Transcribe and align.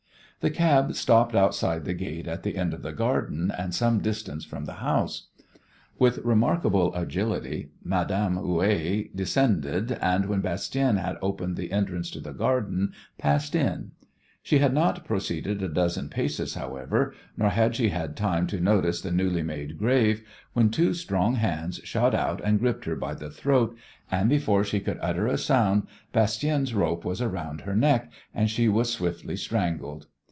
The 0.39 0.49
cab 0.49 0.95
stopped 0.95 1.35
outside 1.35 1.85
the 1.85 1.93
gate 1.93 2.25
at 2.27 2.41
the 2.41 2.57
end 2.57 2.73
of 2.73 2.81
the 2.81 2.93
garden 2.93 3.53
and 3.55 3.75
some 3.75 3.99
distance 3.99 4.43
from 4.43 4.65
the 4.65 4.73
house. 4.81 5.27
With 5.99 6.17
remarkable 6.25 6.95
agility 6.95 7.69
Madame 7.83 8.37
Houet 8.37 9.15
descended, 9.15 9.91
and 10.01 10.25
when 10.25 10.41
Bastien 10.41 10.97
had 10.97 11.17
opened 11.21 11.57
the 11.57 11.71
entrance 11.71 12.09
to 12.09 12.19
the 12.19 12.33
garden 12.33 12.91
passed 13.19 13.53
in. 13.53 13.91
She 14.41 14.57
had 14.57 14.73
not 14.73 15.05
proceeded 15.05 15.61
a 15.61 15.69
dozen 15.69 16.09
paces, 16.09 16.55
however, 16.55 17.13
nor 17.37 17.49
had 17.49 17.75
she 17.75 17.89
had 17.89 18.17
time 18.17 18.47
to 18.47 18.59
notice 18.59 18.99
the 18.99 19.11
newly 19.11 19.43
made 19.43 19.77
grave, 19.77 20.23
when 20.53 20.71
two 20.71 20.95
strong 20.95 21.35
hands 21.35 21.79
shot 21.83 22.15
out 22.15 22.41
and 22.43 22.59
gripped 22.59 22.85
her 22.85 22.95
by 22.95 23.13
the 23.13 23.29
throat, 23.29 23.77
and 24.09 24.27
before 24.27 24.63
she 24.63 24.79
could 24.79 24.97
utter 25.03 25.27
a 25.27 25.37
sound 25.37 25.85
Bastien's 26.13 26.73
rope 26.73 27.05
was 27.05 27.21
around 27.21 27.61
her 27.61 27.75
neck, 27.75 28.11
and 28.33 28.49
she 28.49 28.67
was 28.67 28.91
swiftly 28.91 29.35
strangled. 29.37 30.07